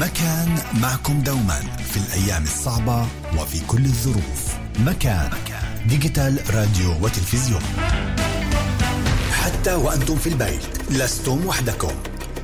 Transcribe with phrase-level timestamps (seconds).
[0.00, 1.60] مكان معكم دوما
[1.92, 3.06] في الأيام الصعبة
[3.38, 4.54] وفي كل الظروف.
[4.78, 5.30] مكان
[5.86, 7.62] digital راديو وتلفزيون.
[9.32, 11.92] حتى وأنتم في البيت لستم وحدكم.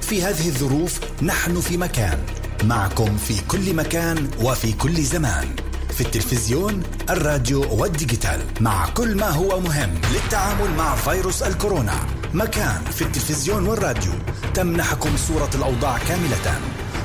[0.01, 2.19] في هذه الظروف نحن في مكان
[2.65, 5.49] معكم في كل مكان وفي كل زمان.
[5.95, 12.07] في التلفزيون الراديو وال digital مع كل ما هو مهم للتعامل مع فيروس الكورونا.
[12.35, 14.13] مكان في التلفزيون والراديو
[14.55, 16.61] تمنحكم صورة الأوضاع كاملة.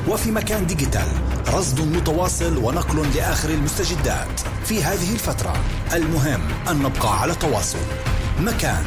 [0.07, 1.07] وفي مكان digital
[1.47, 4.39] رصد متواصل ونقل لآخر المستجدات.
[4.65, 5.53] في هذه الفترة
[5.93, 7.79] المهم أن نبقى على تواصل.
[8.39, 8.85] مكان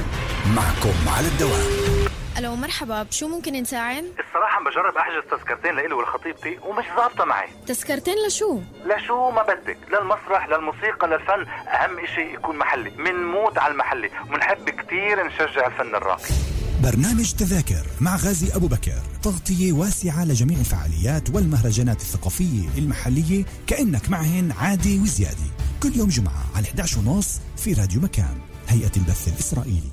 [0.57, 2.09] معكم على الدوام.
[2.39, 3.03] ألو مرحبا.
[3.03, 7.49] بشو ممكن نساعد؟ الصراحة عم بجرب أحجز تذكرتين لإلي ولخطيبتي ومش ظابطة معي.
[7.67, 9.79] تذكرتين لشو؟ لشو ما بدك.
[9.93, 12.91] للمسرح للموسيقى للفن أهم إشي يكون محلي.
[12.91, 14.11] منموت على المحلي.
[14.29, 16.52] ومنحب كتير نشجع الفن الراقي.
[16.83, 19.03] برنامج تذاكر مع غازي أبو بكر.
[19.23, 25.37] تغطية واسعة لجميع الفعاليات والمهرجانات الثقافية المحلية كأنك معهن عادي وزيادة.
[25.83, 28.37] كل يوم جمعة على 11 ونص في راديو مكان
[28.69, 29.91] هيئة البث الإسرائيلي.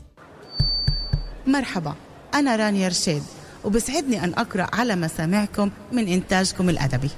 [1.47, 1.95] مرحبا
[2.33, 3.23] أنا رانيا رشيد
[3.63, 7.09] وبسعدني أن أقرأ على مسامعكم من إنتاجكم الأدبي.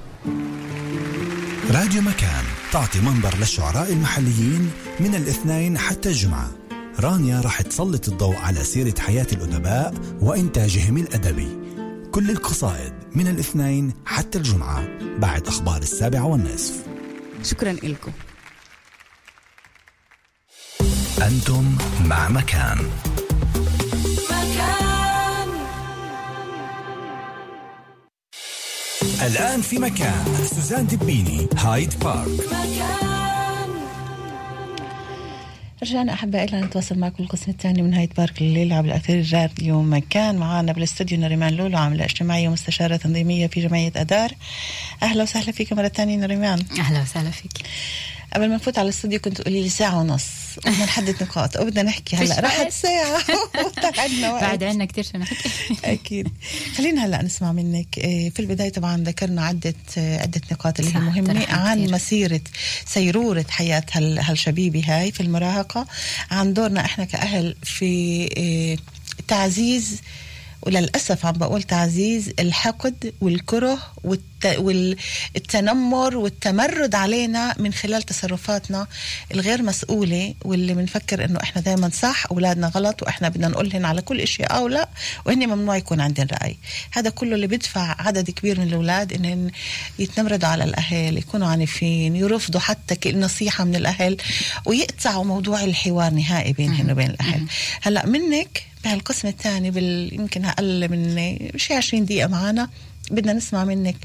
[1.70, 6.61] راديو مكان تعطي منبر للشعراء المحليين من الاثنين حتى الجمعة.
[7.00, 11.48] رانيا راح تسلط الضوء على سيرة حياة الأدباء وإنتاجهم الأدبي.
[12.12, 16.74] كل القصائد من الاثنين حتى الجمعة بعد أخبار السابعة والنصف.
[17.44, 18.12] شكرا لكم
[21.22, 22.78] أنتم مع مكان.
[29.22, 30.24] الآن في مكان.
[30.54, 33.21] سوزان دبيني هايد بارك.
[35.82, 40.36] رجعنا أحبائي إلى نتواصل معكم القسم الثاني من هايد بارك الليلة عبر الأثير راديو مكان
[40.36, 44.30] معنا بالاستوديو نريمان لولو عاملة اجتماعية ومستشارة تنظيمية في جمعية أدار.
[45.02, 47.52] أهلا وسهلا فيك مرة ثانية نريمان أهلا وسهلا فيك.
[48.34, 50.24] قبل ما نفوت على الاستوديو كنت تقولي لي ساعة ونص.
[50.66, 51.56] بدنا نحدد نقاط.
[51.56, 52.16] وبدنا نحكي.
[52.16, 52.72] هلا راحت.
[52.72, 53.22] ساعة.
[54.02, 54.42] عندنا وقت.
[54.42, 55.48] بعد عنا كتير شو نحكي.
[55.84, 56.28] أكيد.
[56.76, 57.98] خلينا هلا نسمع منك.
[57.98, 61.90] إيه، في البداية طبعا ذكرنا عدة آه، عدة نقاط اللي هي مهمة عن.
[61.90, 62.40] مسيرة
[62.86, 65.86] سيرورة حياة هال هالشبيبة هاي في المراهقة
[66.30, 67.84] عن دورنا إحنا كأهل في
[68.36, 68.76] إيه،
[69.28, 70.00] تعزيز
[70.62, 74.22] وللأسف عم بقول تعزيز الحقد والكره والت...
[74.46, 78.86] والتنمر والتمرد علينا من خلال تصرفاتنا
[79.34, 84.28] الغير مسؤولة واللي بنفكر إنه إحنا دائما صح أولادنا غلط وإحنا بدنا نقولهن على كل
[84.28, 84.88] شيء أو لا
[85.26, 86.56] وهن ممنوع يكون عندهم رأي.
[86.92, 89.50] هذا كله اللي بدفع عدد كبير من الأولاد انهم
[89.98, 94.16] يتنمردوا على الأهل يكونوا عنيفين يرفضوا حتى نصيحة من الأهل
[94.66, 97.46] ويقطعوا موضوع الحوار نهائي بينهن وبين الأهل.
[97.82, 102.68] هلأ منك بهالقسم الثاني بال يمكن أقل من شي 20 دقيقة معنا
[103.12, 103.96] بدنا نسمع منك.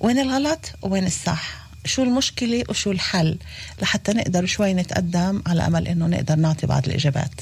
[0.00, 3.38] وين الغلط وين الصح؟ شو المشكلة وشو الحل؟
[3.82, 7.34] لحتى نقدر شوي نتقدم على أمل إنه نقدر نعطي بعض الإجابات.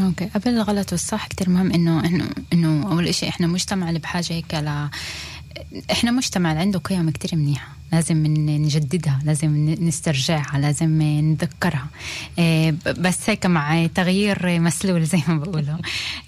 [0.00, 0.24] أوكي.
[0.24, 4.54] قبل الغلط والصح كتير مهم انه انه إنه أول شيء إحنا مجتمع اللي بحاجة هيك
[4.54, 4.88] ل
[5.90, 7.79] إحنا مجتمع اللي عنده قيم كتير منيحة.
[7.92, 11.86] لازم نجددها لازم نسترجعها لازم نتذكرها
[12.38, 15.76] إيه، ب- بس هيك مع تغيير مسلول زي ما بقولوا.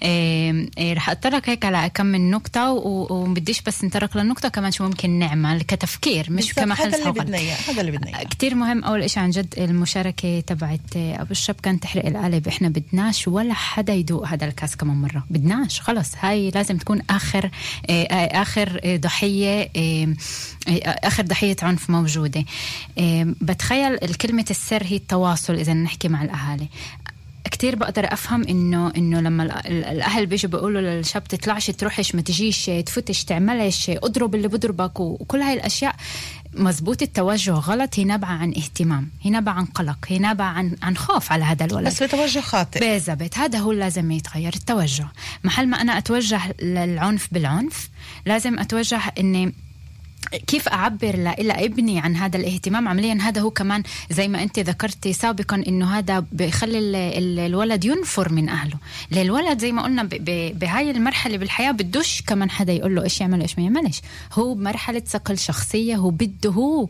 [0.03, 4.83] إيه، إيه، رح اتطرق هيك على كم من نقطة وبديش بس نتطرق للنقطة كمان شو
[4.83, 7.11] ممكن نعمل كتفكير مش كمحل هذا اللي.
[7.11, 8.27] بدنا إياه هذا اللي بدنا إياه.
[8.27, 13.27] كتير مهم أول شيء عن جد المشاركة تبعت أبو الشاب كان تحرق القلب إحنا بدناش
[13.27, 15.23] ولا حدا يدوق هذا الكاس كمان مرة.
[15.29, 16.11] بدناش خلص.
[16.19, 17.49] هاي لازم تكون آخر
[17.89, 18.95] آه، آه، آخر آه،
[21.53, 22.45] ضحيه عنف موجودة.
[22.97, 26.67] آه، بتخيل الكلمة السر هي التواصل إذا نحكي مع الأهالي.
[27.51, 32.21] كتير بقدر أفهم إنه إنه لما ال- ال- الأهل بيجوا بيقولوا للشاب تطلعش تروحش ما
[32.21, 35.95] تجيش تفتش تعملش اضرب اللي بضربك وكل هاي الأشياء.
[36.53, 40.97] مزبوط التوجه غلط هي نابعة عن اهتمام هي نابعة عن قلق هي نابعة عن عن
[40.97, 41.87] خوف على هذا الولد.
[41.87, 42.79] بس بتوجه خاطئ.
[42.79, 45.07] بالضبط هذا هو اللي لازم يتغير التوجه.
[45.43, 47.89] محل ما أنا أتوجه للعنف بالعنف
[48.25, 49.53] لازم أتوجه إني
[50.47, 55.63] كيف أعبر لابني عن هذا الاهتمام؟ عمليا هذا هو كمان زي ما أنت ذكرتي سابقا
[55.67, 58.77] إنه هذا ال- الولد ينفر من أهله.
[59.11, 60.09] ليه الولد زي ما قلنا
[60.53, 64.01] بهاي المرحلة بالحياة بدوش كمان حدا يقول له إيش يعمل وإيش ما يعملش.
[64.33, 66.87] هو بمرحله صقل شخصية هو بده هو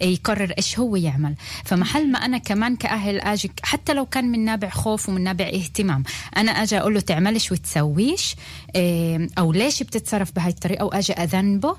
[0.00, 1.34] يقرر إيش هو يعمل.
[1.64, 6.02] فمحل ما أنا كمان كأهل أجي حتى لو كان من نابع خوف ومن نابع اهتمام
[6.36, 8.36] أنا أجي أقول له تعملش وتسويش
[8.74, 11.76] إيه، أو ليش بتتصرف بهاي الطريقة؟ أو أجي أذنبه.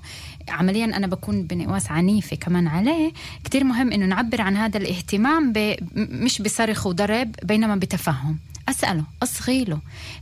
[0.50, 3.12] عمليا أنا بكون بنقواس عنيفه كمان عليه.
[3.44, 5.54] كتير مهم إنه نعبر عن هذا الاهتمام
[5.96, 8.38] مش بصرخ وضرب بينما بتفهم.
[8.70, 9.80] أسأله اصغي له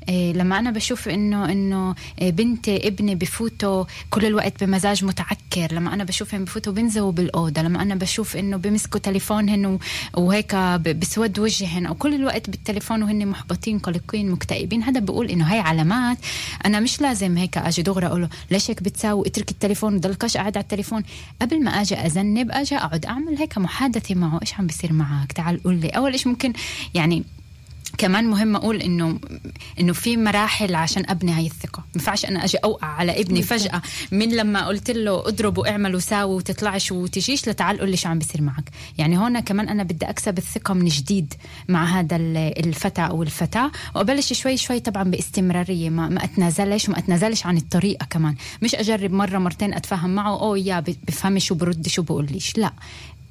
[0.09, 6.03] إيه لما أنا بشوف إنه إنه بنتي ابني بفوتوا كل الوقت بمزاج متعكر لما أنا
[6.03, 9.79] بشوفهم بفوتوا بينزلوا بالأوضة لما أنا بشوف إنه بمسكوا تليفونهن
[10.13, 15.59] وهيك بسود وجههن أو كل الوقت بالتليفون وهن محبطين قلقين مكتئبين هذا بقول إنه هاي
[15.59, 16.17] علامات
[16.65, 20.57] أنا مش لازم هيك أجي دغري أقول له ليش هيك بتساوي؟ اترك التليفون وضلكش قاعد
[20.57, 21.03] على التليفون.
[21.41, 25.63] قبل ما أجي اذنب أجي أقعد أعمل هيك محادثة معه إيش عم بيصير معك؟ تعال
[25.63, 25.89] قول لي.
[25.89, 26.53] أول شيء ممكن
[26.93, 27.23] يعني
[27.97, 29.19] كمان مهم أقول انه
[29.79, 31.79] إنه في مراحل عشان أبني هاي الثقة.
[31.79, 33.81] ما ينفعش أنا أجي أوقع على ابني فجأة
[34.11, 38.41] من لما قلت له اضرب واعمل وساوي وتطلعش وتجيش لتعال قول لي شو عم بيصير
[38.41, 38.69] معك.
[38.97, 41.33] يعني هون كمان أنا بدي أكسب الثقة من جديد
[41.67, 43.71] مع هذا الفتى أو الفتاة.
[43.95, 48.35] وأبلش شوي شوي طبعا باستمرارية ما, ما أتنازلش وما أتنازلش عن الطريقة كمان.
[48.61, 52.71] مش أجرب مرة مرتين أتفاهم معه أو يا بفهمش وبردش وبقوليش لا.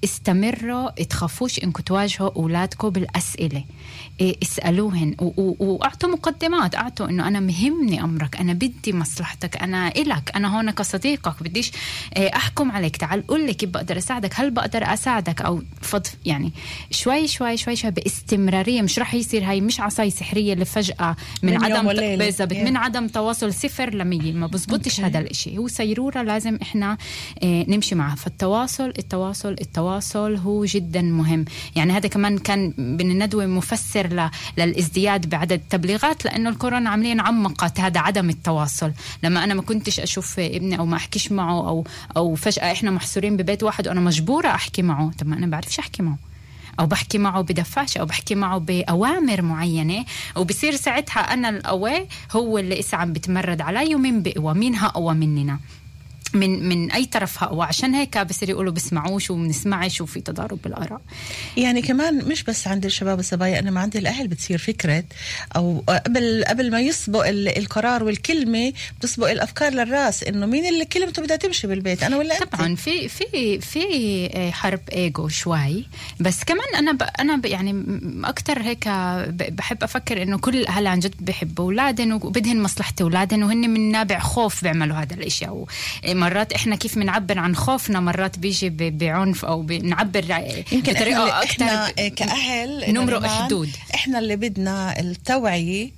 [0.04, 3.64] استمروا تخافوش إنكم تواجهوا أولادكم بالأسئلة.
[4.20, 5.14] إيه اسألوهن.
[5.18, 6.74] وأعطوا مقدمات.
[6.74, 8.36] أعطوا إنه أنا مهمني أمرك.
[8.36, 9.56] أنا بدي مصلحتك.
[9.56, 10.32] أنا إلك.
[10.36, 11.72] أنا هون كصديقك بديش
[12.16, 12.96] إيه أحكم عليك.
[12.96, 14.40] تعال قول لي كيف بقدر أساعدك.
[14.40, 16.52] هل بقدر أساعدك؟ أو فض يعني
[16.90, 18.82] شوي شوي شوي شوي باستمرارية.
[18.82, 23.08] مش راح يصير هاي مش عصاي سحرية اللي فجأة من, من عدم بالضبط من عدم
[23.08, 24.32] تواصل صفر لمية.
[24.32, 25.58] ما بزبطش هذا الإشي.
[25.58, 26.98] هو سيرورة لازم إحنا
[27.42, 28.14] إيه نمشي معها.
[28.14, 29.93] فالتواصل التواصل التواصل.
[30.16, 31.44] هو جدا مهم.
[31.76, 38.00] يعني هذا كمان كان من الندوه مفسر للازدياد بعدد التبليغات لأنه الكورونا عمليا عمقت هذا
[38.00, 38.92] عدم التواصل.
[39.22, 41.86] لما أنا ما كنتش أشوف ابني أو ما أحكيش معه أو
[42.16, 45.10] أو فجأة إحنا محصورين ببيت واحد وأنا مجبورة أحكي معه.
[45.18, 46.18] طب ما أنا بعرفش أحكي معه.
[46.80, 50.04] أو بحكي معه بدفاش أو بحكي معه بأوامر معينة.
[50.36, 55.58] وبصير ساعتها أنا القوي هو اللي اسا عم بتمرد علي ومين بقوى مين اقوى مننا؟
[56.34, 61.00] من من أي طرف هو عشان هيك بصير يقولوا بسمعوش وبنسمعش وفي تضارب بالآراء.
[61.56, 65.04] يعني كمان مش بس عند الشباب الصبايا إنما عند الأهل بتصير فكرة
[65.56, 71.36] أو قبل قبل ما يسبق القرار والكلمة بتسبق الأفكار للرأس إنه مين اللي كلمته بدها
[71.36, 75.86] تمشي بالبيت أنا ولا طبعا في في في حرب إيجو شوي.
[76.20, 77.84] بس كمان أنا ب أنا ب يعني
[78.24, 78.88] أكثر هيك
[79.28, 84.18] بحب أفكر إنه كل الاهل عن جد بحبوا اولادهم وبدهن مصلحة اولادهم وهن من نابع
[84.18, 85.68] خوف بيعملوا هذا الإشي أو
[86.24, 90.24] مرات إحنا كيف بنعبر عن خوفنا مرات بيجي بعنف أو بنعبر
[90.72, 93.70] يمكن بطريقة أكثر كأهل نمرق حدود.
[93.94, 95.90] إحنا اللي بدنا التوعية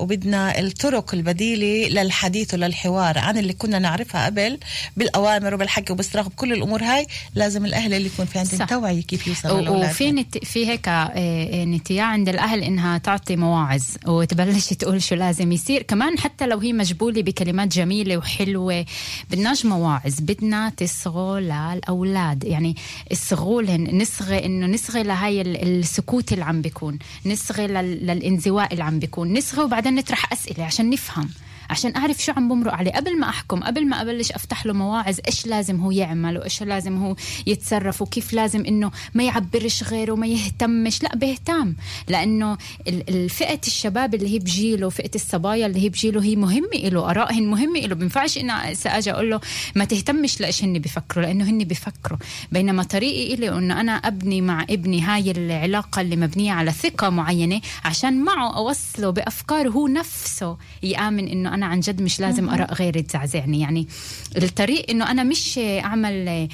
[0.00, 3.18] وبدنا الطرق البديلة للحديث وللحوار.
[3.18, 4.58] عن اللي كنا نعرفها قبل
[4.96, 9.86] بالأوامر وبالحكي وبالصراخ بكل الأمور هاي لازم الأهل اللي يكون في عندهم توعية كيف يوصلوا
[9.86, 10.44] وفي نت...
[10.44, 15.82] في هيك آه، آه، نتياع عند الأهل إنها تعطي مواعظ وتبلش تقول شو لازم يصير.
[15.82, 18.84] كمان حتى لو هي مجبولة بكلمات جميلة وحلوة
[19.30, 22.44] بدناش مواعظ بدنا تصغوا للأولاد.
[22.44, 22.76] يعني
[23.12, 29.38] اصغوا لهن نصغي إنه نصغي لهاي السكوت اللي عم بيكون نصغي للانزواء اللي عم بيكون
[29.38, 31.30] نصغي وبعد بعدين نطرح أسئلة عشان نفهم.
[31.70, 32.92] عشان أعرف شو عم بمرق عليه.
[32.92, 36.96] قبل ما أحكم قبل ما أبلش أفتح له مواعظ إيش لازم هو يعمل وإيش لازم
[36.96, 37.16] هو
[37.46, 41.02] يتصرف وكيف لازم إنه ما يعبرش غيره وما يهتمش.
[41.02, 41.74] لا بيهتم.
[42.08, 42.58] لأنه
[42.88, 47.80] الفئه الشباب اللي هي بجيله فئة الصبايا اللي هي بجيله هي مهمة له آرائهن مهمة
[47.80, 49.40] له بينفعش انه سأجي أقول له
[49.74, 52.18] ما تهتمش لإيش هن بيفكروا لأنه هن بيفكروا
[52.52, 57.60] بينما طريقي إلي إنه أنا أبني مع ابني هاي العلاقة اللي مبنية على ثقة معينة
[57.84, 63.02] عشان معه أوصله بافكاره هو نفسه يآمن إنه أنا عن جد مش لازم أراء غيري
[63.02, 63.60] تزعزعني.
[63.60, 63.88] يعني
[64.36, 66.48] الطريق إنه أنا مش أعمل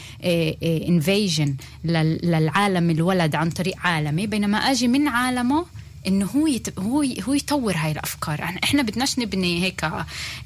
[0.65, 4.27] انفيجن للعالم الولد عن طريق عالمي.
[4.27, 5.67] بينما أجي من عالمه
[6.07, 6.79] إنه هو يت...
[6.79, 8.41] هو هو يطور هاي الأفكار.
[8.41, 9.87] يعني إحنا بدناش نبني هيك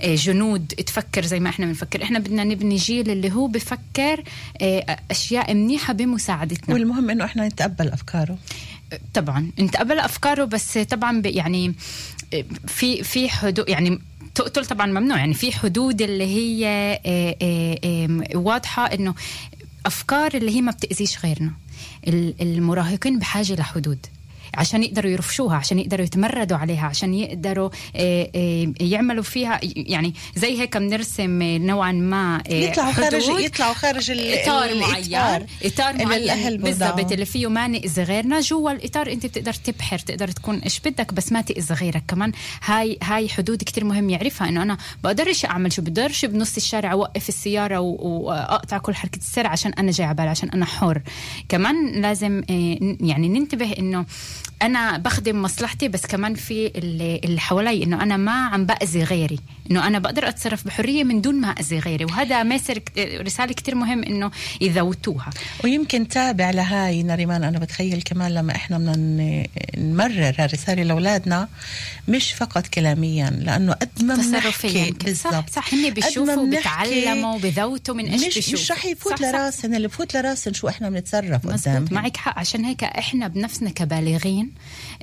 [0.03, 2.03] جنود تفكر زي ما إحنا بنفكر.
[2.03, 4.23] إحنا بدنا نبني جيل اللي هو بفكر
[5.11, 6.75] أشياء منيحة بمساعدتنا.
[6.75, 8.39] والمهم إنه إحنا نتقبل أفكاره.
[9.15, 9.51] طبعا.
[9.59, 11.75] نتقبل أفكاره بس طبعا يعني
[12.67, 13.99] في في حدود يعني
[14.35, 15.19] تقتل طبعا ممنوع.
[15.19, 16.67] يعني في حدود اللي هي
[17.07, 19.15] آه، آه، واضحة إنه
[19.87, 21.53] أفكار اللي هي ما بتأذيش غيرنا.
[22.41, 24.07] المراهقين بحاجة لحدود.
[24.59, 30.61] عشان يقدروا يرفشوها عشان يقدروا يتمردوا عليها عشان يقدروا آه، آه، يعملوا فيها يعني زي
[30.61, 35.47] هيك بنرسم نوعا ما آه، يطلعوا خارج يطلعوا خارج إطار معين.
[35.65, 36.57] إطار معين.
[36.57, 41.13] بالضبط اللي فيه ما نأذي غيرنا جوا الإطار أنت بتقدر تبحر تقدر تكون إيش بدك
[41.15, 42.05] بس ما تأذي غيرك.
[42.09, 42.33] كمان
[42.65, 47.29] هاي هاي حدود كتير مهم يعرفها إنه أنا بقدرش أعمل شو بقدرش بنص الشارع أوقف
[47.29, 51.03] السيارة وأقطع كل حركة السير عشان أنا جاي عبالي عشان أنا حر.
[51.49, 52.43] كمان لازم
[53.01, 54.07] يعني ننتبه إنه
[54.63, 59.39] أنا بخدم مصلحتي بس كمان في اللي, اللي حوالي إنه أنا ما عم بأذي غيري.
[59.71, 62.05] إنه أنا بقدر أتصرف بحرية من دون ما أذي غيري.
[62.05, 64.31] وهذا مسر رسالة كتير مهم إنه
[64.61, 65.31] يذوتوها.
[65.65, 67.45] ويمكن تابع لهاي نريمان.
[67.45, 69.47] أنا بتخيل كمان لما إحنا بدنا
[69.79, 71.49] نمرر هالرساله لأولادنا
[72.09, 75.75] مش فقط كلاميا لأنه قد ما تصرفيا بنحكي صح صح.
[75.75, 78.59] هن بيشوفوا بيتعلموا بذوتوا من إيش مش بيشوفوا.
[78.59, 79.21] مش رح يفوت.
[79.21, 82.39] لراسنا اللي بفوت لراسنا شو إحنا بنتصرف قدامهم معك حق.
[82.39, 84.44] عشان هيك إحنا بنفسنا كبالغين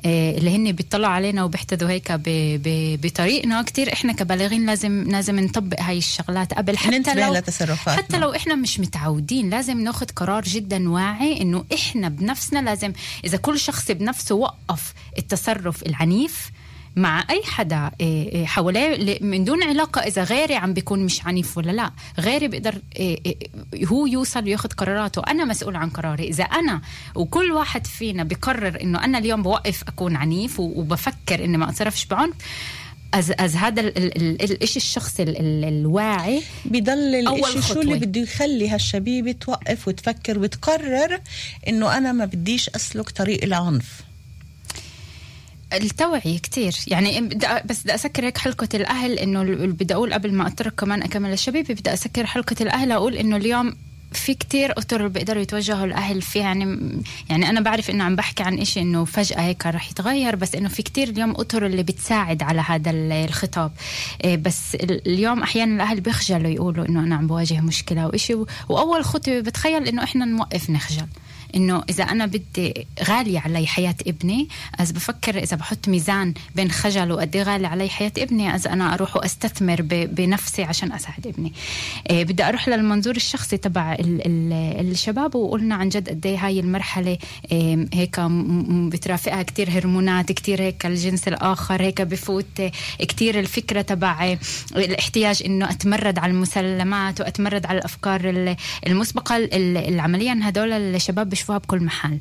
[0.06, 2.22] آه، اللي هن بيطلعوا علينا وبيحتذوا هيك ب-
[2.64, 6.88] ب- بطريقنا كتير إحنا كبالغين لازم لازم نطبق هاي الشغلات قبل حتى
[7.28, 7.94] لو لتصرفاتنا.
[7.94, 12.94] حتى لو إحنا مش متعودين لازم ناخذ قرار جدا واعي إنه إحنا بنفسنا لازم
[13.26, 16.50] إذا كل شخص بنفسه وقف التصرف العنيف
[16.96, 21.58] مع أي حدا إيه، إيه، حواليه من دون علاقة إذا غيري عم بيكون مش عنيف
[21.58, 21.92] ولا لا.
[22.20, 23.36] غيري بيقدر إيه،
[23.86, 25.22] هو يوصل وياخذ قراراته.
[25.28, 26.24] أنا مسؤول عن قراري.
[26.28, 26.82] إذا أنا
[27.16, 32.34] وكل واحد فينا بقرر إنه أنا اليوم بوقف أكون عنيف وبفكر إني ما أتصرفش بعنف
[33.14, 36.42] אז אז هذا ال- ال- ال- الإشي الشخص ال- ال- الواعي.
[36.66, 37.96] بيضل أول الاشي شو اللي.
[38.00, 41.20] بده يخلي هالشبيبة توقف وتفكر وتقرر
[41.68, 44.02] إنه أنا ما بديش أسلك طريق العنف؟
[45.74, 46.74] التوعية كتير.
[46.88, 47.22] يعني
[47.66, 51.74] بس بدي أسكر هيك حلقة الأهل إنه بدي أقول قبل ما أترك كمان أكمل الشبيبة
[51.74, 53.76] بدي أسكر حلقة الأهل أقول إنه اليوم
[54.14, 56.44] في كتير أطر بيقدروا يتوجهوا الأهل فيها.
[56.44, 56.80] يعني
[57.30, 60.70] يعني أنا بعرف إنه عم بحكي عن إشي إنه فجأة هيك رح يتغير بس إنه
[60.70, 63.72] في كتير اليوم أطر اللي بتساعد على هذا ال- الخطاب.
[64.24, 68.34] إيه بس ال- اليوم أحيانا الأهل بيخجلوا يقولوا إنه أنا عم بواجه مشكلة وإشي
[68.70, 71.06] وأول خطوة بتخيل إنه إحنا نوقف نخجل.
[71.56, 74.48] إنه إذا أنا بدي غاليه علي حياة ابني
[74.80, 78.94] אז بفكر إذا بحط ميزان بين خجل وقد إيه غالي علي حياة ابني אז أنا
[78.94, 81.54] أروح وأستثمر بنفسي عشان أساعد ابني.
[82.10, 86.60] إيه بدي أروح للمنظور الشخصي تبع ال- ال- الشباب وقلنا عن جد قد إيه هاي
[86.60, 87.18] المرحلة
[87.94, 88.20] هيك
[88.70, 92.62] بترافقها كتير هرمونات كتير هيك الجنس الآخر هيك بفوت
[93.00, 94.38] كتير الفكرة تبع
[94.76, 98.56] الاحتياج إنه أتمرد على المسلمات وأتمرد على الأفكار ال-
[98.88, 102.18] المسبقة ال- ال- العمليا هدول الشباب بيشوفوها بكل محل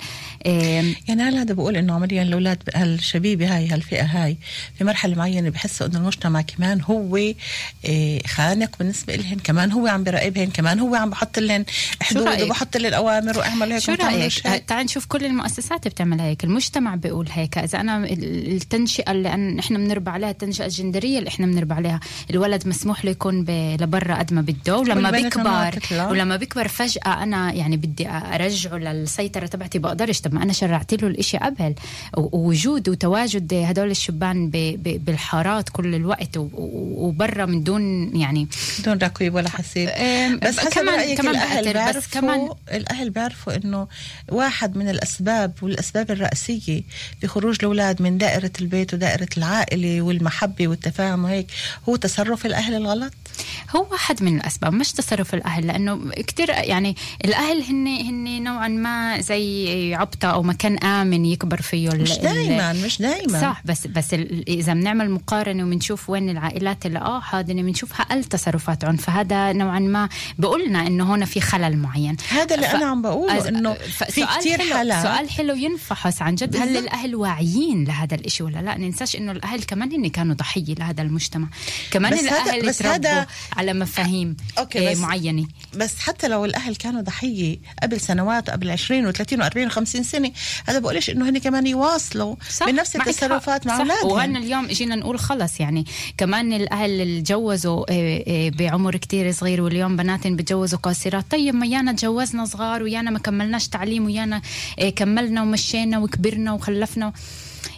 [0.46, 4.36] إيه، يعني هل هذا بقول إنه عمليا الاولاد هالشبيبة هاي هالفئة هاي
[4.78, 10.04] في مرحلة معينة بحسوا إنه المجتمع كمان هو إيه، خانق بالنسبة لهم كمان هو عم
[10.04, 11.64] براقبهم كمان هو عم بحط لهم
[12.02, 14.64] حدود؟ وبحط لهم أوامر وأعمل هيك شو رأيك.
[14.66, 19.28] تعال نشوف كل المؤسسات بتعمل هيك المجتمع بيقول هيك إذا أنا ال- التنشئة اللي
[19.60, 22.00] إحنا بنربى عليها التنشئة الجندرية اللي إحنا بنربى عليها
[22.30, 23.40] الولد مسموح له يكون
[23.80, 25.78] لبرا قد ما بده ولما بيكبر.
[26.10, 28.76] ولما بيكبر فجأة أنا يعني بدي أرجعه
[29.10, 31.74] للسيطره تبعتي بقدرش طب ما أنا شرعت له الإشي قبل.
[32.16, 34.50] ووجود وتواجد هدول الشبان
[34.84, 38.48] بالحارات كل الوقت وبرا من دون يعني
[38.78, 39.88] بدون رقيب ولا حسيب.
[40.42, 43.86] بس حسب كمان- رأيك كمان الأهل بقدر، بس بيعرفوا كمان- الأهل بيعرفوا إنه
[44.28, 46.82] واحد من الأسباب والأسباب الرئيسية
[47.20, 51.46] في خروج الأولاد من دائرة البيت ودائرة العائلة والمحبة والتفاهم وهيك
[51.88, 53.12] هو تصرف الأهل الغلط؟
[53.76, 58.99] هو واحد من الأسباب مش تصرف الأهل لأنه كتير يعني الأهل هن هن نوعا ما
[59.20, 63.40] زي عبطة أو مكان آمن يكبر فيه مش دايما مش دايما.
[63.40, 64.14] صح بس بس
[64.48, 69.78] إذا بنعمل مقارنة وبنشوف وين العائلات اللي آه حاضنه بنشوفها أقل تصرفات عنف فهذا نوعا
[69.78, 72.16] ما بقولنا إنه هون في خلل معين.
[72.30, 75.02] هذا اللي ف- أنا عم بقوله أز- إنه ف- في حلو حالات.
[75.02, 76.56] سؤال حلو ينفحص عن جد.
[76.56, 76.76] هل.
[76.76, 81.48] الأهل واعيين لهذا الإشي ولا لا؟ ننساش إنه الأهل كمان هن كانوا ضحية لهذا المجتمع.
[81.90, 83.26] كمان بس الأهل بس هذا-
[83.56, 85.46] على مفاهيم أوكي، آه، بس- معينة.
[85.76, 90.32] بس حتى لو الأهل كانوا ضحية قبل سنوات قبل 20 و30 و40 و50 سنة.
[90.66, 93.66] هذا بقولش إنه هن كمان يواصلوا بنفس معك التصرفات.
[93.66, 94.04] مع صح.
[94.04, 95.84] وهن أولادهم اليوم إجينا نقول خلص يعني.
[96.18, 101.24] كمان الأهل اللي تجوزوا آه، آه، بعمر كتير صغير واليوم بناتن بتجوزوا قاصرات.
[101.30, 104.42] طيب ما يانا تجوزنا صغار ويانا ما كملناش تعليم ويانا
[104.78, 107.12] آه، كملنا ومشينا وكبرنا وخلفنا.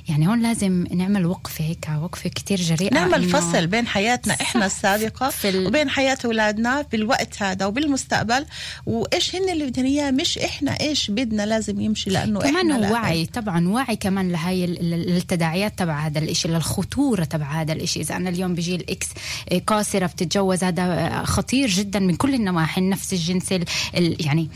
[0.09, 4.75] يعني هون لازم نعمل وقفة هيك وقفة كتير جريئة نعمل فصل بين حياتنا إحنا صح.
[4.75, 8.47] السابقة في ال- وبين حياة أولادنا بالوقت هذا وبالمستقبل
[8.87, 12.93] وإيش هن اللي بدهم إياه مش إحنا إيش بدنا لازم يمشي لأنه كمان هو الأهل.
[12.93, 18.01] وعي طبعا وعي كمان لهي ال- ال- التداعيات تبع هذا الإشي للخطورة تبع هذا الإشي
[18.01, 19.07] إذا أنا اليوم بيجي الإكس
[19.53, 23.65] آه، قاصرة بتتجوز هذا خطير جدا من كل النواحي النفس الجنسي ال-
[23.97, 24.49] ال- يعني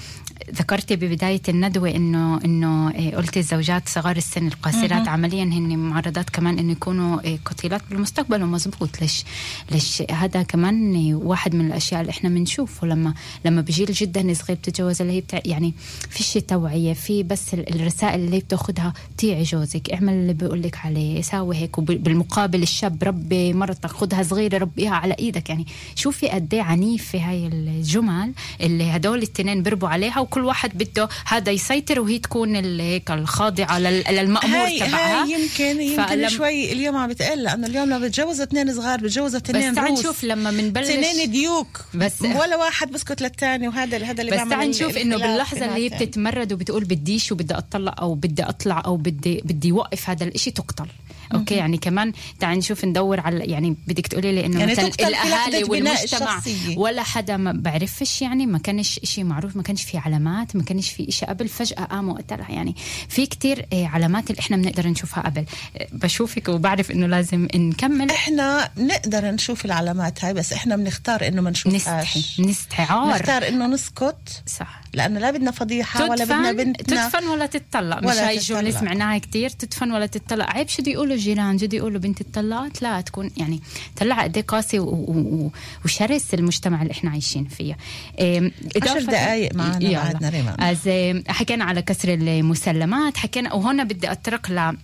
[0.54, 6.58] ذكرتي ببداية الندوة إنه إنه آه، قلتي الزوجات صغار السن القاصرات عمليا هن معرضات كمان
[6.58, 9.00] إنه يكونوا آه، قتيلات بالمستقبل ومزبوط.
[9.00, 9.24] ليش
[9.70, 13.14] ليش هذا كمان واحد من الأشياء اللي إحنا بنشوفه لما
[13.44, 15.74] لما بجيل جدا صغير بتتجوز اللي هي بتاع يعني
[16.10, 19.90] فيش توعية في بس ال- الرسائل اللي بتاخدها طيعي جوزك.
[19.90, 25.14] اعمل اللي بيقول لك عليه ساوي هيك وبالمقابل الشاب ربي مرتك خدها صغيرة ربيها على
[25.18, 25.50] إيدك.
[25.50, 31.08] يعني شوفي قد إيه عنيفة هاي الجمل اللي هدول التنين بيربوا عليها وكل واحد بده
[31.26, 35.22] هذا يسيطر وهي تكون هيك الخاضعة لل- للمأمور هاي تبعها.
[35.24, 39.36] هاي يمكن يمكن فلما- شوي اليوم عم بتقل لأنه اليوم لما بتجوز اثنين صغار بتجوز
[39.36, 41.84] بس اثنين تعال روس نشوف لما بنبلش اثنين ديوك.
[41.94, 45.88] بس- ولا واحد بسكت للثاني وهذا هذا اللي بس تعال نشوف إنه باللحظة اللي هي.
[45.88, 50.86] بتتمرد وبتقول بديش وبدي أطلع أو بدي أطلع أو بدي بدي اوقف هذا الإشي تقتل.
[51.34, 55.64] أوكي؟ يعني كمان تعال نشوف ندور على يعني بدك تقولي لي إنه يعني مثلا الأهالي
[55.64, 56.42] والمجتمع.
[56.76, 60.15] ولا حدا ما بعرفش يعني ما كانش إشي معروف ما كانش في علامات.
[60.18, 62.74] ما كانش في إشي قبل فجأة قاموا قتلها يعني
[63.08, 65.44] في كتير آه، علامات اللي إحنا بنقدر نشوفها قبل.
[65.76, 68.10] آه، بشوفك وبعرف إنه لازم نكمل.
[68.10, 72.16] إحنا بنقدر نشوف العلامات هاي بس إحنا بنختار إنه ما نشوفهاش.
[72.16, 72.82] نستحي نستحي.
[72.82, 73.08] عار.
[73.20, 74.42] نختار إنه نسكت.
[74.46, 74.80] صح.
[74.94, 77.08] لأنه لا بدنا فضيحة ولا بدنا بنتنا.
[77.08, 78.02] تدفن ولا تتطلق.
[78.02, 78.70] مش هاي الجملة.
[78.70, 79.50] سمعناها كتير.
[79.50, 80.50] تدفن ولا تتطلق.
[80.50, 83.60] عيب شو بده يقولوا الجيران؟ شو بده يقولوا بنت اتطلقت لا تكون يعني
[83.96, 84.78] طلع قد إيه قاسي
[85.84, 87.76] وشرس المجتمع اللي إحنا عايشين فيه
[88.82, 90.12] عشر دقايق معنا يلا.
[90.18, 90.60] بعدنا ريمان.
[90.86, 94.76] إيه، حكينا على كسر المسلمات حكينا وهنا بدي اتطرق ل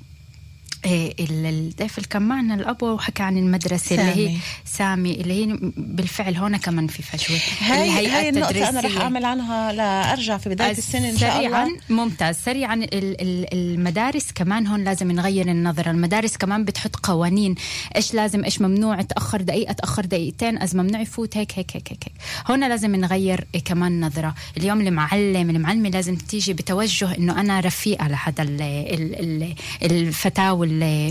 [0.87, 4.39] الضيف اللي كان معنا الأب وحكى عن المدرسة اللي هي سامي.
[4.65, 9.01] سامي اللي هي بالفعل هون كمان في فجوة هاي هاي النقطة أنا رح.
[9.01, 14.33] أعمل عنها لأرجع في بداية السنة إن شاء سريعا الله ممتاز سريعا ال- ال- المدارس
[14.35, 17.55] كمان هون لازم نغير النظرة المدارس كمان بتحط قوانين
[17.97, 22.13] إيش لازم إيش ممنوع تأخر دقيقة تأخر دقيقتين أز ممنوع يفوت هيك هيك هيك هيك.
[22.51, 28.43] هون لازم نغير كمان نظرة اليوم المعلم المعلمة لازم تيجي بتوجه إنه أنا رفيقة لهذا
[28.43, 29.55] ال-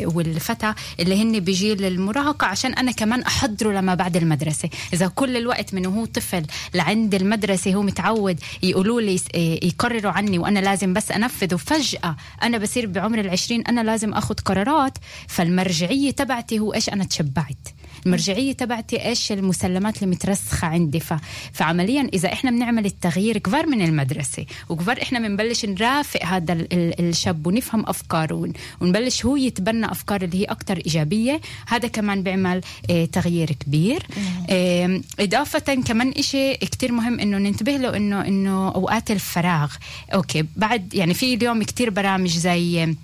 [0.06, 4.70] والفتى اللي هن بجيل المراهقة عشان أنا كمان أحضره لما بعد المدرسة.
[4.94, 10.40] إذا كل الوقت من وهو طفل لعند المدرسة هو متعود يقولوا لي إيه، يقرروا عني
[10.40, 16.60] وأنا لازم بس انفذ وفجأة أنا بصير بعمر العشرين أنا لازم أخذ قرارات فالمرجعية تبعتي
[16.60, 17.81] هو إيش أنا تشبعت.
[18.06, 21.00] المرجعية تبعتي إيش المسلمات اللي مترسخة عندي.
[21.00, 21.14] ف...
[21.54, 26.74] فعمليا إذا إحنا بنعمل التغيير كبار من المدرسة وكبار إحنا بنبلش نرافق هذا ال...
[26.74, 27.10] ال...
[27.10, 28.54] الشاب ونفهم أفكاره ون...
[28.82, 31.42] ونبلش هو يتبنى أفكار اللي هي أكثر إيجابية.
[31.68, 34.08] هذا كمان بيعمل آه تغيير كبير.
[34.50, 39.74] آه إضافة كمان إشي كتير مهم إنه ننتبه له انه إنه أوقات الفراغ.
[40.14, 42.96] أوكي بعد يعني في اليوم كتير برامج زي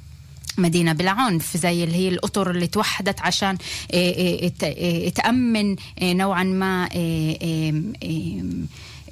[0.60, 3.58] مدينة بلا عنف زي اللي هي الأطر اللي توحدت عشان
[3.94, 6.90] إيه إيه ت- إيه تأمن إيه نوعا ما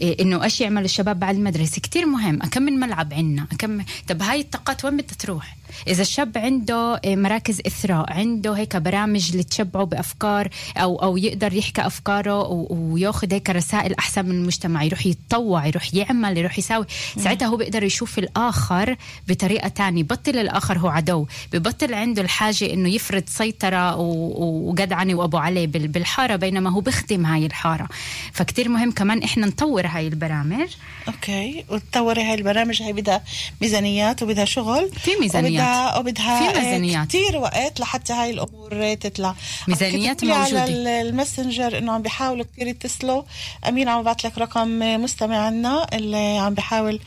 [0.02, 1.82] إنه إيش يعمل الشباب بعد المدرسة.
[1.82, 2.40] كتير مهم.
[2.40, 7.16] كم من ملعب عندنا؟ كم طب هاي الطاقات وين بدها تروح إذا الشاب عنده إيه،
[7.16, 13.34] مراكز إثراء عنده هيك برامج اللي تشبعه بأفكار أو أو يقدر يحكي أفكاره و- وياخذ
[13.34, 14.84] هيك رسائل أحسن من المجتمع.
[14.84, 16.86] يروح يتطوع يروح يعمل يروح يساوي.
[17.20, 18.96] ساعتها هو بيقدر يشوف الآخر
[19.28, 20.04] بطريقة تانية.
[20.04, 21.26] بطل الآخر هو عدو.
[21.54, 27.26] ببطل عنده الحاجة إنه يفرض سيطرة و- وجدعنه وأبو علي بال- بالحارة بينما هو بيخدم
[27.26, 27.88] هاي الحارة.
[28.34, 30.68] فكتير مهم كمان إحنا نطور هاي البرامج.
[31.08, 31.66] أوكي.
[31.70, 33.24] وتطوري هاي البرامج هاي بدها
[33.62, 35.55] ميزانيات وبدها شغل في ميزانيات.
[35.64, 37.08] وبدها وبدها في ميزانيات.
[37.08, 39.36] كثير وقت لحتى هاي الأمور تطلع.
[39.68, 40.62] ميزانيات موجودة.
[40.62, 43.24] على ال- ال Messenger إنه عم بيحاولوا كثير يتصلوا.
[43.70, 47.00] أمين عم ببعث لك رقم مستمع عنا اللي عم بيحاول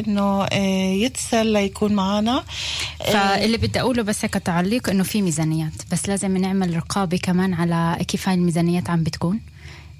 [0.00, 2.44] إنه آه، يتصل ليكون معنا
[3.02, 5.72] آه، فاللي بدي أقوله بس هيك تعليق إنه في ميزانيات.
[5.92, 9.40] بس لازم نعمل رقابة كمان على كيف هاي الميزانيات عم بتكون.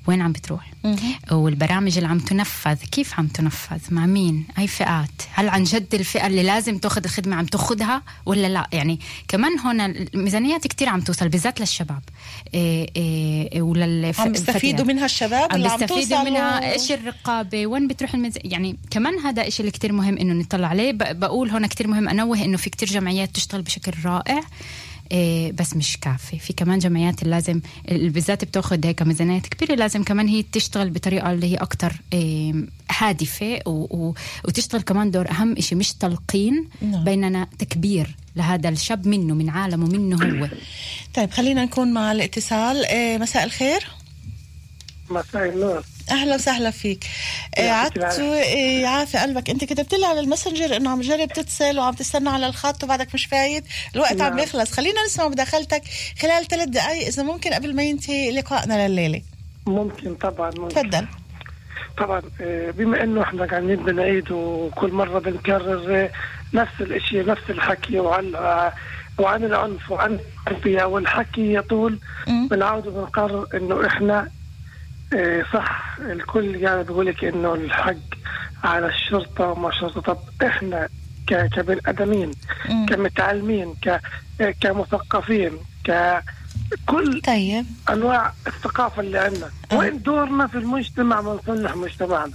[0.06, 0.70] وين عم بتروح؟
[1.32, 6.26] والبرامج اللي عم تنفذ كيف عم تنفذ؟ مع مين؟ أي فئات؟ هل عن جد الفئة
[6.26, 11.28] اللي لازم تاخذ الخدمة عم تاخذها ولا لا؟ يعني كمان هون الميزانيات كتير عم توصل
[11.28, 12.02] بالذات للشباب.
[12.54, 18.34] إيه إيه ولل عم بيستفيدوا منها الشباب عم بيستفيدوا منها إيش الرقابة؟ وين بتروح المز...
[18.44, 20.92] يعني كمان هذا إشي اللي كتير مهم إنه نطلع عليه.
[20.92, 24.34] بقول هون كتير مهم أنوه إنه في كتير جمعيات تشتغل بشكل رائع.
[24.34, 24.44] إيه
[25.52, 30.28] بس مش كافي في كمان جمعيات اللي لازم بالذات بتاخذ هيك ميزانيات كبيره لازم كمان
[30.28, 31.92] هي تشتغل بطريقه اللي هي أكثر
[32.90, 33.70] هادفه و...
[33.70, 34.14] و...
[34.44, 37.04] وتشتغل كمان دور اهم شيء مش تلقين نعم.
[37.04, 40.48] بيننا تكبير لهذا الشاب منه من عالمه منه هو
[41.14, 42.84] طيب خلينا نكون مع الاتصال
[43.20, 43.88] مساء الخير
[45.10, 47.04] مساء النور أهلا وسهلا فيك.
[47.58, 48.22] آه، يعطيك عدت العافية.
[48.22, 49.50] آه، يعافي قلبك.
[49.50, 53.14] أنت كتبت لي على ال Messenger إنه عم تجرب تتصل وعم تستنى على الخط وبعدك
[53.14, 53.64] مش فايت.
[53.94, 54.36] الوقت عم نعم.
[54.36, 55.82] بيخلص خلينا نسمع مداخلتك
[56.22, 59.22] خلال ثلاث دقائق إذا ممكن قبل ما ينتهي لقائنا لليلة.
[59.66, 60.74] ممكن طبعا ممكن.
[60.74, 61.06] تفضل.
[61.98, 66.10] طبعا آه، بما إنه إحنا قاعدين بنعيد وكل مرة بنكرر
[66.54, 68.34] نفس الإشي نفس الحكي وعن
[69.18, 70.84] وعن العنف وعن التربية.
[70.84, 71.98] والحكي يطول.
[72.50, 74.30] بنعود وبنقرر إنه إحنا
[75.52, 75.96] صح.
[76.00, 77.94] الكل يعني بيقول لك إنه الحق
[78.64, 80.88] على الشرطة وما الشرطه طب إحنا
[81.26, 82.30] ك- كبني آدمين.
[82.88, 83.88] كمتعلمين ك
[84.40, 85.52] آه، كمثقفين
[85.84, 87.66] ككل طيب.
[87.90, 89.50] أنواع الثقافة اللي عندنا.
[89.72, 89.76] أه.
[89.76, 92.32] وين دورنا في المجتمع من نصلح مجتمعنا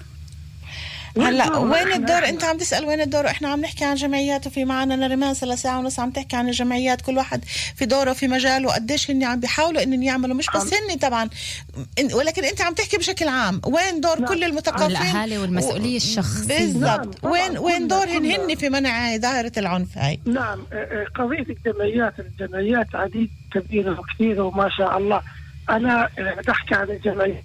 [1.18, 4.94] هلأ وين؟ الدور؟ أنت عم تسأل وين الدور؟ إحنا عم نحكي عن جمعيات وفي معنا
[4.94, 7.46] لها ساعة ونص عم تحكي عن الجمعيات كل واحد
[7.76, 10.36] في دوره في مجاله وقديش هن عم بيحاولوا إنهم يعملوا.
[10.36, 11.30] مش بس هن طبعا.
[12.14, 13.62] ولكن أنت عم تحكي بشكل عام.
[13.66, 14.30] وين دور نعم.
[14.30, 16.60] كل المثقفين؟ الأهالي والمسؤولية الشخصية.
[16.60, 18.36] نعم، بالضبط طبعاً وين وين دورهن كلنا.
[18.36, 24.44] هن في منع ظاهره العنف هاي؟ نعم آه، آه، قضية الجمعيات الجمعيات عديد كبيرة وكثيرة
[24.44, 25.22] وما شاء الله.
[25.70, 27.44] أنا آه، بحكي عن الجمعيات.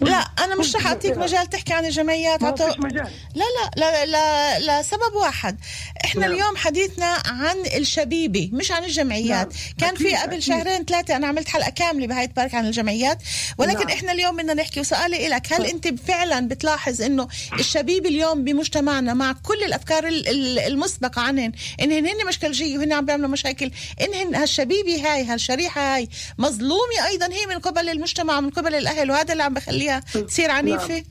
[0.00, 3.44] لا أنا مش رح أعطيك مجال تحكي عن الجمعيات عطو- مجال لا
[3.76, 5.56] لا لا لا لسبب واحد
[6.04, 6.32] إحنا نعم.
[6.32, 9.74] اليوم حديثنا عن الشبيبه مش عن الجمعيات نعم.
[9.80, 10.38] كان في قبل أكيد.
[10.38, 13.18] شهرين ثلاثة أنا عملت حلقة كاملة بهاي بارك عن الجمعيات
[13.58, 13.88] ولكن نعم.
[13.88, 19.32] إحنا اليوم بدنا نحكي وسؤالي لك هل أنت فعلا بتلاحظ إنه الشبيبه اليوم بمجتمعنا مع
[19.32, 23.70] كل الأفكار ال- ال- المسبقة عنهن انهن هن مشكلجيه وهن عم بيعملوا مشاكل
[24.00, 29.25] انهن هالشبيبه هاي هالشريحة هاي مظلومة أيضا هي من قبل المجتمع ومن قبل الأهل وهذا
[29.32, 31.04] اللي عم بخليها تصير عنيفة؟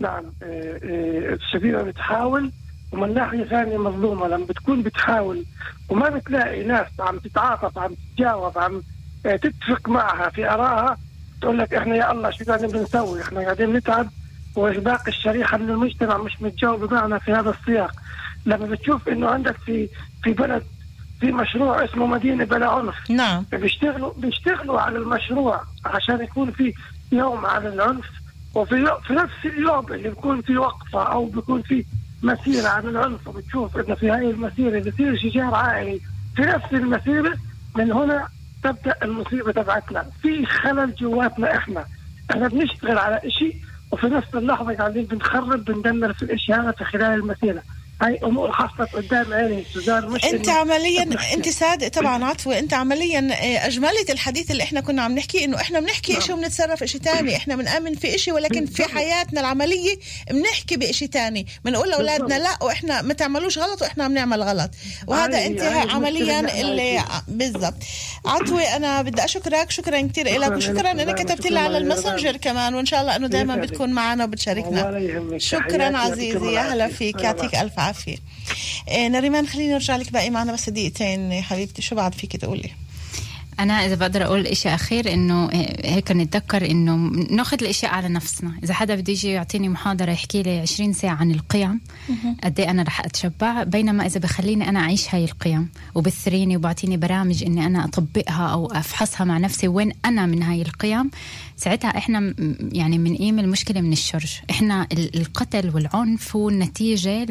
[0.00, 0.24] نعم.
[0.42, 2.52] آه، آه، الشبيبة بتحاول
[2.92, 4.28] ومن ناحية ثانية مظلومة.
[4.28, 5.44] لما بتكون بتحاول
[5.88, 8.82] وما بتلاقي ناس عم تتعاطف عم تتجاوب عم
[9.26, 10.98] آه، تتفق معها في آرائها
[11.40, 14.08] تقول لك إحنا يا الله شو قاعدين بنسوي؟ إحنا قاعدين نتعب
[14.56, 17.92] وباقي الشريحة من المجتمع مش متجاوبة معنا في هذا السياق.
[18.46, 19.88] لما بتشوف إنه عندك في
[20.22, 20.62] في بلد
[21.20, 23.44] في مشروع اسمه مدينة بلا عنف نعم.
[23.52, 26.74] بيشتغلوا بيشتغلوا على المشروع عشان يكون في
[27.12, 28.10] يوم عن العنف
[28.54, 31.84] وفي في نفس اليوم اللي بيكون في وقفة أو بيكون في
[32.22, 36.00] مسيره عن العنف وبتشوف إنه في هاي المسيرة بصير شجار عائلي.
[36.36, 37.34] في نفس المسيرة
[37.76, 38.28] من هنا
[38.64, 40.06] تبدأ المصيبة تبعتنا.
[40.22, 41.84] في خلل جواتنا إحنا.
[42.30, 43.56] إحنا بنشتغل على شيء
[43.92, 47.62] وفي نفس اللحظة قاعدين بنخرب بندمر في الاشياء هذا في خلال المسيرة.
[48.02, 51.02] هاي أمور حصلت قدام عيني سوزان مش أنت عمليا.
[51.34, 55.60] أنت صادق طبعا عطوه أنت عمليا آه، اجملت الحديث اللي إحنا كنا عم نحكي إنه
[55.60, 59.96] إحنا بنحكي شيء وبنتصرف شيء ثاني إحنا بنآمن في شيء ولكن في حياتنا العملية
[60.30, 64.70] بنحكي بشيء ثاني بنقول لأولادنا لا وإحنا ما تعملوش غلط وإحنا عم نعمل غلط
[65.06, 67.74] وهذا هاي- أنت ها- عمليا اللي بالضبط
[68.26, 71.78] عطوه أنا بدي أشكرك شكرا كثير لك شكراً وشكرا إنك كتبت لي على.
[71.78, 73.56] الماسنجر كمان وإن شاء الله إنه دائما.
[73.56, 75.38] بتكون معنا وبتشاركنا.
[75.38, 76.88] شكرا عزيزي يا هلا.
[76.88, 77.54] فيك يعطيك.
[77.54, 78.16] ألف عافيه
[78.88, 81.82] إيه نريمان خليني أرجع لك باقي معنا بس دقيقتين حبيبتي.
[81.82, 82.70] شو بعد فيك تقولي؟
[83.60, 85.48] أنا إذا بقدر أقول إشي أخير إنه
[85.84, 86.96] هيك نتذكر إنه
[87.30, 91.30] ناخذ الأشياء على نفسنا، إذا حدا بده يجي يعطيني محاضرة يحكي لي 20 ساعة عن
[91.30, 91.80] القيم
[92.44, 97.44] قد إيه أنا رح أتشبع، بينما إذا بخليني أنا أعيش هاي القيم وبثريني وبعطيني برامج
[97.44, 101.10] إني أنا أطبقها أو أفحصها مع نفسي وين أنا من هاي القيم،
[101.56, 102.34] ساعتها إحنا م-
[102.72, 107.24] يعني بنقيم المشكلة من الشرج، إحنا ال- القتل والعنف هو النتيجة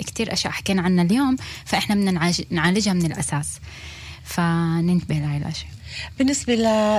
[0.00, 3.48] لكتير أشياء حكينا عنها اليوم، فإحنا بدنا نعالج- نعالجها من الأساس.
[4.24, 5.74] فننتبه لهي الأشياء.
[6.18, 6.52] بالنسبة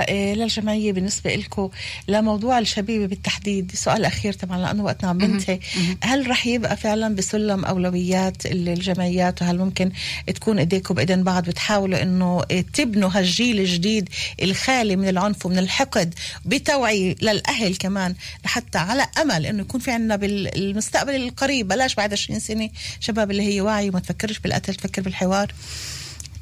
[0.08, 1.70] إيه للجمعية بالنسبة لكم
[2.08, 5.58] لموضوع الشبيبة بالتحديد سؤال أخير طبعا لأنه وقتنا عم بنتهي
[6.02, 9.90] هل رح يبقى فعلا بسلم أولويات ال- الجمعيات وهل ممكن
[10.34, 14.08] تكون إيديكم بإيدين بعض بتحاولوا إنه إيه تبنوا هالجيل الجديد
[14.42, 20.16] الخالي من العنف ومن الحقد بتوعية للأهل كمان لحتى على أمل إنه يكون في عنا
[20.16, 25.52] بالمستقبل القريب؟ بلاش بعد 20 سنة شباب اللي هي واعي وما تفكرش بالقتل تفكر بالحوار.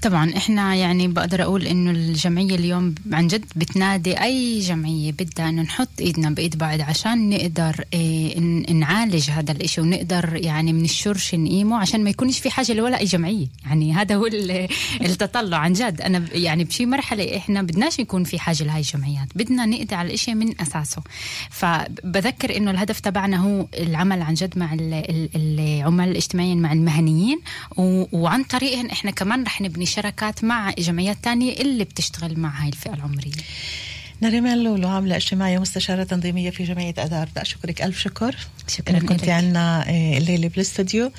[0.04, 5.62] طبعا إحنا يعني بقدر أقول إنه الجمعية اليوم عن جد بتنادي أي جمعية بدها إنه
[5.62, 8.40] نحط إيدنا بإيد بعض عشان نقدر إيه
[8.72, 13.04] نعالج هذا الإشي ونقدر يعني من الشرش نقيمه عشان ما يكونش في حاجة لولا أي
[13.04, 13.46] جمعية.
[13.66, 14.68] يعني هذا هو ال-
[15.00, 16.00] التطلع عن جد.
[16.00, 19.28] أنا يعني بشي مرحلة إحنا بدناش يكون في حاجة لهي الجمعيات.
[19.34, 21.02] بدنا نقضي على الإشي من أساسه.
[21.50, 27.40] فبذكر إنه الهدف تبعنا هو العمل عن جد مع ال- ال- العمال الاجتماعيين مع المهنيين
[28.12, 32.94] وعن طريقهم إحنا كمان رح نبني شراكات مع جمعيات تانية اللي بتشتغل مع هاي الفئة
[32.94, 33.32] العمرية.
[34.22, 37.28] نريمان لولو عاملة اجتماعية ومستشارة تنظيمية في جمعية أدار.
[37.28, 38.36] بدي أشكرك ألف شكر.
[38.68, 39.28] شكراً إنك كنت.
[39.28, 41.12] عنا إيه، الليلة بالاستوديو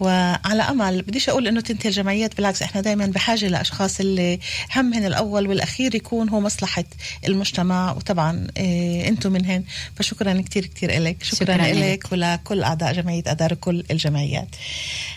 [0.00, 4.38] وعلى أمل بديش أقول إنه تنتهي الجمعيات بالعكس إحنا دائما بحاجة لأشخاص اللي
[4.76, 6.84] همهن الأول والأخير يكون هو مصلحة
[7.26, 7.92] المجتمع.
[7.92, 9.64] وطبعا إيه أنتم منهن
[9.96, 11.22] فشكرا كتير كتير إلك.
[11.22, 11.82] شكرا, شكراً إلك.
[11.82, 12.12] إلك.
[12.12, 14.48] ولكل أعضاء جمعية أدار كل الجمعيات.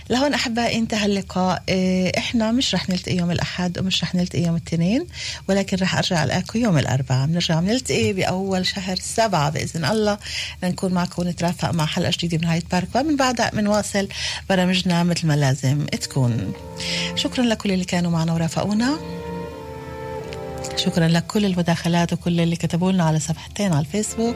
[0.10, 1.64] لهون أحبائي انتهى اللقاء.
[1.70, 5.06] إيه، إحنا مش رح نلتقي يوم الأحد ومش رح نلتقي يوم الاثنين
[5.48, 7.31] ولكن رح أرجع ألاقيكم يوم الأربعاء.
[7.32, 10.18] بنرجع بنلتقي بأول شهر سبعة بإذن الله
[10.64, 14.08] لنكون معكم ونترافق مع حلقة جديدة من هايد بارك ومن بعدها بنواصل
[14.50, 16.54] برامجنا مثل ما لازم تكون.
[17.16, 18.98] شكرا لكل اللي كانوا معنا ورافقونا.
[20.76, 24.36] شكرا لكل المداخلات وكل اللي كتبوا لنا على صفحتين على الفيسبوك.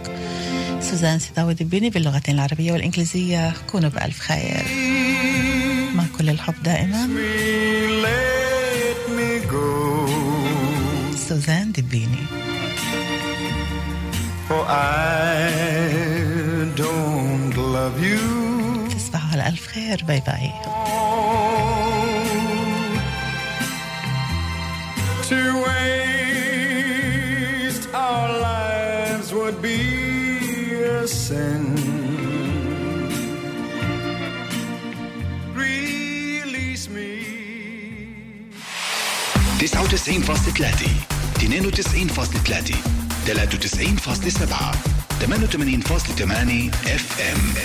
[0.82, 3.54] سوزان سيداوي دبيني باللغتين العربية والإنجليزية.
[3.72, 4.64] كونوا بألف خير.
[5.96, 7.10] مع كل الحب دائما.
[11.30, 12.45] سوزان دبيني.
[14.49, 15.43] For I
[16.77, 18.51] don't love you
[19.33, 20.53] على ألف خير باي باي
[25.31, 25.95] To waste
[27.95, 29.81] our lives would be
[30.83, 31.65] a sin.
[35.55, 37.11] Release me.
[39.61, 42.94] 99.3 92.3
[43.26, 43.32] 93.7
[45.20, 47.56] 88.8 اف ام